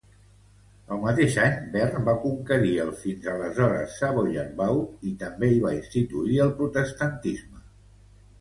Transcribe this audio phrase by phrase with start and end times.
[0.93, 5.75] El mateix any, Bern va conquerir el fins aleshores Savoyard Vaud i també hi va
[5.81, 7.63] instituir el protestantisme.